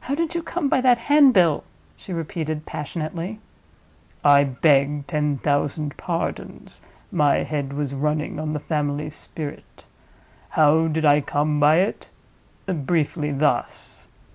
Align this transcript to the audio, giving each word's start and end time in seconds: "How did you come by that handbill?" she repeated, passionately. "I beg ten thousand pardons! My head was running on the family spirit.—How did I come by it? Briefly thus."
"How 0.00 0.14
did 0.14 0.34
you 0.34 0.42
come 0.42 0.70
by 0.70 0.80
that 0.80 0.96
handbill?" 0.96 1.64
she 1.94 2.14
repeated, 2.14 2.64
passionately. 2.64 3.40
"I 4.24 4.42
beg 4.42 5.06
ten 5.06 5.36
thousand 5.36 5.98
pardons! 5.98 6.80
My 7.12 7.42
head 7.42 7.74
was 7.74 7.92
running 7.92 8.38
on 8.40 8.54
the 8.54 8.58
family 8.58 9.10
spirit.—How 9.10 10.86
did 10.88 11.04
I 11.04 11.20
come 11.20 11.60
by 11.60 11.80
it? 11.80 12.08
Briefly 12.66 13.32
thus." 13.32 14.08